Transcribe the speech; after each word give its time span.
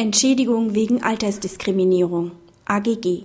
Entschädigung 0.00 0.74
wegen 0.74 1.02
Altersdiskriminierung 1.02 2.30
AGG 2.64 3.24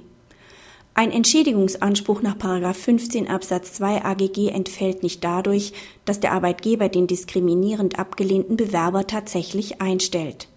ein 0.94 1.10
Entschädigungsanspruch 1.10 2.22
nach 2.22 2.36
15 2.76 3.30
Absatz 3.30 3.72
2 3.76 4.04
AGG 4.04 4.50
entfällt 4.50 5.02
nicht 5.02 5.24
dadurch, 5.24 5.72
dass 6.04 6.20
der 6.20 6.34
Arbeitgeber 6.34 6.90
den 6.90 7.08
diskriminierend 7.08 7.98
abgelehnten 7.98 8.58
Bewerber 8.58 9.08
tatsächlich 9.08 9.82
einstellt. 9.82 10.50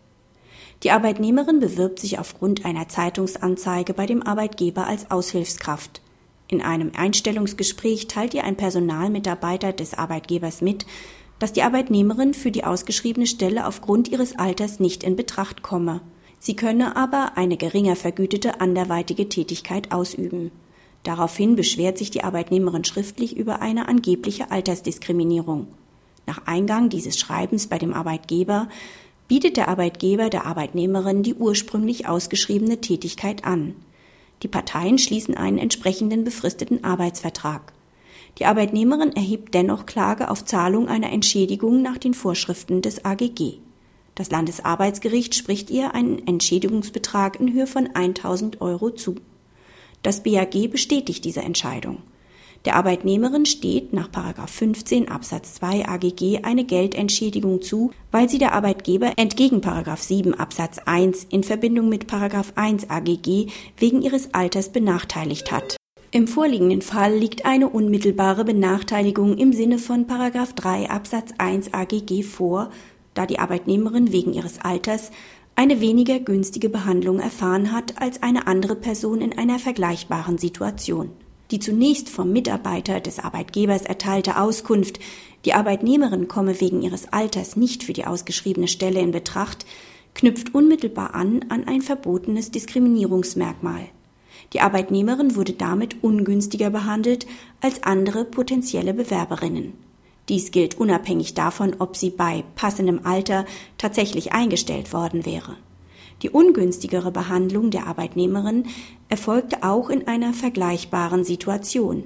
Die 0.82 0.90
Arbeitnehmerin 0.90 1.60
bewirbt 1.60 2.00
sich 2.00 2.18
aufgrund 2.18 2.64
einer 2.64 2.88
Zeitungsanzeige 2.88 3.94
bei 3.94 4.06
dem 4.06 4.24
Arbeitgeber 4.24 4.88
als 4.88 5.12
Aushilfskraft. 5.12 6.00
In 6.48 6.62
einem 6.62 6.90
Einstellungsgespräch 6.96 8.08
teilt 8.08 8.34
ihr 8.34 8.42
ein 8.42 8.56
Personalmitarbeiter 8.56 9.72
des 9.72 9.94
Arbeitgebers 9.94 10.62
mit, 10.62 10.84
dass 11.38 11.52
die 11.52 11.62
Arbeitnehmerin 11.62 12.34
für 12.34 12.50
die 12.50 12.64
ausgeschriebene 12.64 13.26
Stelle 13.26 13.66
aufgrund 13.66 14.08
ihres 14.08 14.38
Alters 14.38 14.80
nicht 14.80 15.02
in 15.02 15.16
Betracht 15.16 15.62
komme. 15.62 16.00
Sie 16.38 16.56
könne 16.56 16.96
aber 16.96 17.32
eine 17.36 17.56
geringer 17.56 17.96
vergütete 17.96 18.60
anderweitige 18.60 19.28
Tätigkeit 19.28 19.92
ausüben. 19.92 20.50
Daraufhin 21.02 21.56
beschwert 21.56 21.98
sich 21.98 22.10
die 22.10 22.24
Arbeitnehmerin 22.24 22.84
schriftlich 22.84 23.36
über 23.36 23.60
eine 23.60 23.88
angebliche 23.88 24.50
Altersdiskriminierung. 24.50 25.68
Nach 26.26 26.46
Eingang 26.46 26.90
dieses 26.90 27.18
Schreibens 27.18 27.66
bei 27.66 27.78
dem 27.78 27.94
Arbeitgeber 27.94 28.68
bietet 29.28 29.56
der 29.56 29.68
Arbeitgeber 29.68 30.30
der 30.30 30.46
Arbeitnehmerin 30.46 31.22
die 31.22 31.34
ursprünglich 31.34 32.06
ausgeschriebene 32.08 32.80
Tätigkeit 32.80 33.44
an. 33.44 33.74
Die 34.42 34.48
Parteien 34.48 34.98
schließen 34.98 35.36
einen 35.36 35.58
entsprechenden 35.58 36.24
befristeten 36.24 36.84
Arbeitsvertrag. 36.84 37.72
Die 38.38 38.46
Arbeitnehmerin 38.46 39.12
erhebt 39.12 39.54
dennoch 39.54 39.86
Klage 39.86 40.30
auf 40.30 40.44
Zahlung 40.44 40.88
einer 40.88 41.10
Entschädigung 41.10 41.82
nach 41.82 41.98
den 41.98 42.14
Vorschriften 42.14 42.82
des 42.82 43.04
AGG. 43.04 43.58
Das 44.18 44.32
Landesarbeitsgericht 44.32 45.36
spricht 45.36 45.70
ihr 45.70 45.94
einen 45.94 46.26
Entschädigungsbetrag 46.26 47.38
in 47.38 47.52
Höhe 47.52 47.68
von 47.68 47.86
1000 47.94 48.60
Euro 48.60 48.90
zu. 48.90 49.14
Das 50.02 50.24
BAG 50.24 50.72
bestätigt 50.72 51.24
diese 51.24 51.42
Entscheidung. 51.42 51.98
Der 52.64 52.74
Arbeitnehmerin 52.74 53.46
steht 53.46 53.92
nach 53.92 54.08
15 54.48 55.08
Absatz 55.08 55.54
2 55.54 55.88
AGG 55.88 56.40
eine 56.42 56.64
Geldentschädigung 56.64 57.62
zu, 57.62 57.92
weil 58.10 58.28
sie 58.28 58.38
der 58.38 58.54
Arbeitgeber 58.54 59.12
entgegen 59.18 59.60
7 60.02 60.34
Absatz 60.34 60.78
1 60.84 61.28
in 61.30 61.44
Verbindung 61.44 61.88
mit 61.88 62.08
1 62.56 62.90
AGG 62.90 63.46
wegen 63.76 64.02
ihres 64.02 64.34
Alters 64.34 64.72
benachteiligt 64.72 65.52
hat. 65.52 65.76
Im 66.10 66.26
vorliegenden 66.26 66.82
Fall 66.82 67.14
liegt 67.14 67.44
eine 67.44 67.68
unmittelbare 67.68 68.44
Benachteiligung 68.44 69.38
im 69.38 69.52
Sinne 69.52 69.78
von 69.78 70.08
3 70.08 70.90
Absatz 70.90 71.34
1 71.38 71.72
AGG 71.72 72.24
vor, 72.24 72.70
da 73.14 73.26
die 73.26 73.38
Arbeitnehmerin 73.38 74.12
wegen 74.12 74.32
ihres 74.32 74.60
Alters 74.60 75.10
eine 75.56 75.80
weniger 75.80 76.20
günstige 76.20 76.68
Behandlung 76.68 77.18
erfahren 77.18 77.72
hat 77.72 78.00
als 78.00 78.22
eine 78.22 78.46
andere 78.46 78.76
Person 78.76 79.20
in 79.20 79.36
einer 79.36 79.58
vergleichbaren 79.58 80.38
Situation. 80.38 81.10
Die 81.50 81.58
zunächst 81.58 82.10
vom 82.10 82.32
Mitarbeiter 82.32 83.00
des 83.00 83.18
Arbeitgebers 83.18 83.82
erteilte 83.82 84.38
Auskunft, 84.38 85.00
die 85.44 85.54
Arbeitnehmerin 85.54 86.28
komme 86.28 86.60
wegen 86.60 86.82
ihres 86.82 87.12
Alters 87.12 87.56
nicht 87.56 87.82
für 87.82 87.92
die 87.92 88.04
ausgeschriebene 88.04 88.68
Stelle 88.68 89.00
in 89.00 89.12
Betracht, 89.12 89.64
knüpft 90.14 90.54
unmittelbar 90.54 91.14
an 91.14 91.46
an 91.48 91.64
ein 91.66 91.80
verbotenes 91.80 92.50
Diskriminierungsmerkmal. 92.50 93.88
Die 94.52 94.60
Arbeitnehmerin 94.60 95.36
wurde 95.36 95.52
damit 95.52 96.02
ungünstiger 96.02 96.70
behandelt 96.70 97.26
als 97.60 97.82
andere 97.82 98.24
potenzielle 98.24 98.94
Bewerberinnen. 98.94 99.72
Dies 100.28 100.50
gilt 100.50 100.78
unabhängig 100.78 101.34
davon, 101.34 101.76
ob 101.78 101.96
sie 101.96 102.10
bei 102.10 102.44
passendem 102.54 103.00
Alter 103.04 103.46
tatsächlich 103.78 104.32
eingestellt 104.32 104.92
worden 104.92 105.24
wäre. 105.24 105.56
Die 106.22 106.30
ungünstigere 106.30 107.12
Behandlung 107.12 107.70
der 107.70 107.86
Arbeitnehmerin 107.86 108.64
erfolgte 109.08 109.62
auch 109.62 109.88
in 109.88 110.06
einer 110.08 110.32
vergleichbaren 110.32 111.24
Situation. 111.24 112.04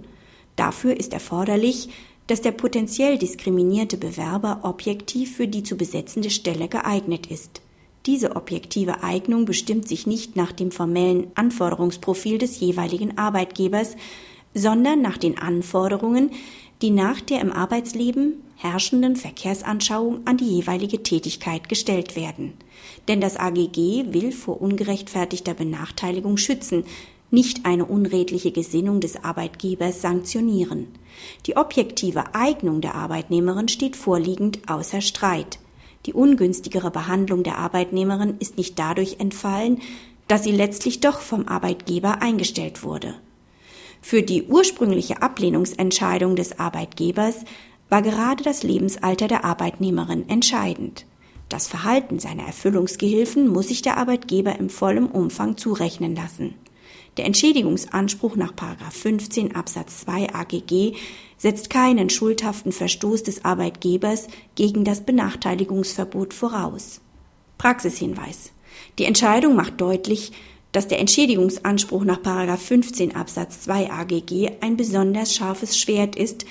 Dafür 0.54 0.96
ist 0.98 1.14
erforderlich, 1.14 1.88
dass 2.26 2.40
der 2.42 2.52
potenziell 2.52 3.18
diskriminierte 3.18 3.96
Bewerber 3.96 4.60
objektiv 4.62 5.36
für 5.36 5.48
die 5.48 5.62
zu 5.62 5.76
besetzende 5.76 6.30
Stelle 6.30 6.68
geeignet 6.68 7.26
ist. 7.26 7.62
Diese 8.06 8.36
objektive 8.36 9.02
Eignung 9.02 9.44
bestimmt 9.44 9.88
sich 9.88 10.06
nicht 10.06 10.36
nach 10.36 10.52
dem 10.52 10.70
formellen 10.70 11.28
Anforderungsprofil 11.34 12.38
des 12.38 12.60
jeweiligen 12.60 13.16
Arbeitgebers, 13.16 13.96
sondern 14.54 15.00
nach 15.02 15.18
den 15.18 15.38
Anforderungen, 15.38 16.30
die 16.82 16.90
nach 16.90 17.20
der 17.20 17.40
im 17.40 17.52
Arbeitsleben 17.52 18.42
herrschenden 18.56 19.14
Verkehrsanschauung 19.14 20.20
an 20.24 20.36
die 20.36 20.56
jeweilige 20.56 21.02
Tätigkeit 21.02 21.68
gestellt 21.68 22.16
werden. 22.16 22.54
Denn 23.06 23.20
das 23.20 23.36
AGG 23.36 24.12
will 24.12 24.32
vor 24.32 24.60
ungerechtfertigter 24.60 25.54
Benachteiligung 25.54 26.36
schützen, 26.36 26.84
nicht 27.30 27.64
eine 27.64 27.86
unredliche 27.86 28.50
Gesinnung 28.50 29.00
des 29.00 29.24
Arbeitgebers 29.24 30.02
sanktionieren. 30.02 30.88
Die 31.46 31.56
objektive 31.56 32.34
Eignung 32.34 32.80
der 32.80 32.94
Arbeitnehmerin 32.96 33.68
steht 33.68 33.96
vorliegend 33.96 34.68
außer 34.68 35.00
Streit. 35.00 35.58
Die 36.04 36.12
ungünstigere 36.12 36.90
Behandlung 36.90 37.44
der 37.44 37.58
Arbeitnehmerin 37.58 38.36
ist 38.40 38.58
nicht 38.58 38.78
dadurch 38.78 39.16
entfallen, 39.20 39.80
dass 40.26 40.42
sie 40.42 40.52
letztlich 40.52 41.00
doch 41.00 41.20
vom 41.20 41.46
Arbeitgeber 41.46 42.20
eingestellt 42.20 42.82
wurde. 42.82 43.14
Für 44.02 44.22
die 44.22 44.42
ursprüngliche 44.42 45.22
Ablehnungsentscheidung 45.22 46.36
des 46.36 46.58
Arbeitgebers 46.58 47.44
war 47.88 48.02
gerade 48.02 48.42
das 48.42 48.62
Lebensalter 48.62 49.28
der 49.28 49.44
Arbeitnehmerin 49.44 50.28
entscheidend. 50.28 51.06
Das 51.48 51.68
Verhalten 51.68 52.18
seiner 52.18 52.44
Erfüllungsgehilfen 52.44 53.48
muss 53.48 53.68
sich 53.68 53.80
der 53.80 53.98
Arbeitgeber 53.98 54.58
im 54.58 54.70
vollen 54.70 55.06
Umfang 55.06 55.56
zurechnen 55.56 56.16
lassen. 56.16 56.54
Der 57.16 57.26
Entschädigungsanspruch 57.26 58.36
nach 58.36 58.52
15 58.90 59.54
Absatz 59.54 60.00
2 60.00 60.34
AGG 60.34 60.94
setzt 61.36 61.70
keinen 61.70 62.08
schuldhaften 62.08 62.72
Verstoß 62.72 63.22
des 63.22 63.44
Arbeitgebers 63.44 64.28
gegen 64.54 64.84
das 64.84 65.02
Benachteiligungsverbot 65.02 66.32
voraus. 66.32 67.00
Praxishinweis. 67.58 68.52
Die 68.98 69.04
Entscheidung 69.04 69.54
macht 69.54 69.80
deutlich, 69.80 70.32
dass 70.72 70.88
der 70.88 70.98
Entschädigungsanspruch 70.98 72.04
nach 72.04 72.18
15 72.58 73.14
Absatz 73.14 73.60
2 73.62 73.90
AGG 73.90 74.50
ein 74.60 74.76
besonders 74.76 75.34
scharfes 75.34 75.78
Schwert 75.78 76.16
ist, 76.16 76.46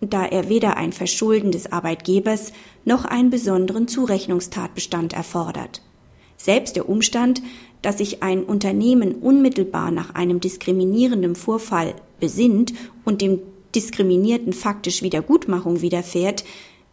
da 0.00 0.24
er 0.24 0.48
weder 0.48 0.76
ein 0.76 0.92
Verschulden 0.92 1.52
des 1.52 1.70
Arbeitgebers 1.70 2.52
noch 2.84 3.04
einen 3.04 3.30
besonderen 3.30 3.88
Zurechnungstatbestand 3.88 5.12
erfordert. 5.12 5.82
Selbst 6.36 6.76
der 6.76 6.88
Umstand, 6.88 7.42
dass 7.82 7.98
sich 7.98 8.22
ein 8.22 8.44
Unternehmen 8.44 9.16
unmittelbar 9.16 9.90
nach 9.90 10.14
einem 10.14 10.40
diskriminierenden 10.40 11.34
Vorfall 11.34 11.94
besinnt 12.20 12.72
und 13.04 13.20
dem 13.20 13.40
Diskriminierten 13.74 14.52
faktisch 14.52 15.02
Wiedergutmachung 15.02 15.82
widerfährt, 15.82 16.44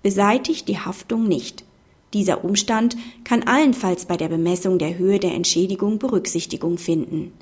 beseitigt 0.03 0.67
die 0.67 0.79
Haftung 0.79 1.27
nicht. 1.27 1.64
Dieser 2.15 2.45
Umstand 2.45 2.95
kann 3.25 3.43
allenfalls 3.43 4.05
bei 4.05 4.15
der 4.15 4.29
Bemessung 4.29 4.79
der 4.79 4.97
Höhe 4.97 5.19
der 5.19 5.33
Entschädigung 5.33 5.99
Berücksichtigung 5.99 6.77
finden. 6.77 7.33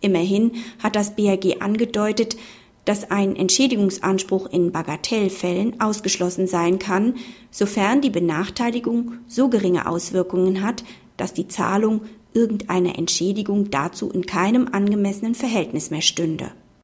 Immerhin 0.00 0.52
hat 0.82 0.96
das 0.96 1.16
BAG 1.16 1.60
angedeutet, 1.60 2.38
dass 2.86 3.10
ein 3.10 3.36
Entschädigungsanspruch 3.36 4.46
in 4.46 4.72
Bagatellfällen 4.72 5.82
ausgeschlossen 5.82 6.46
sein 6.46 6.78
kann, 6.78 7.16
sofern 7.50 8.00
die 8.00 8.08
Benachteiligung 8.08 9.18
so 9.28 9.50
geringe 9.50 9.86
Auswirkungen 9.86 10.62
hat, 10.62 10.82
dass 11.18 11.34
die 11.34 11.48
Zahlung 11.48 12.00
irgendeiner 12.32 12.98
Entschädigung 12.98 13.70
dazu 13.70 14.08
in 14.08 14.24
keinem 14.24 14.66
angemessenen 14.72 15.34
Verhältnis 15.34 15.90
mehr 15.90 16.00
stünde 16.00 16.52